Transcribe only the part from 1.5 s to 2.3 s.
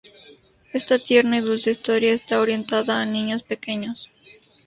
historia